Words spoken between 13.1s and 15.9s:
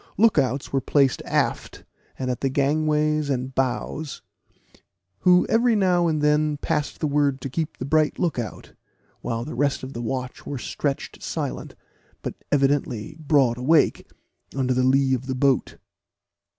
broad awake, under the lee of the boat.